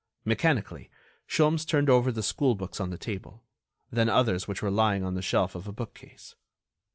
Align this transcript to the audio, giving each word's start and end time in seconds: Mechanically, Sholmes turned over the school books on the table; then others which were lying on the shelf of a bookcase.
Mechanically, 0.25 0.89
Sholmes 1.27 1.63
turned 1.63 1.87
over 1.87 2.11
the 2.11 2.23
school 2.23 2.55
books 2.55 2.81
on 2.81 2.89
the 2.89 2.97
table; 2.97 3.43
then 3.91 4.09
others 4.09 4.47
which 4.47 4.63
were 4.63 4.71
lying 4.71 5.03
on 5.03 5.13
the 5.13 5.21
shelf 5.21 5.53
of 5.53 5.67
a 5.67 5.71
bookcase. 5.71 6.33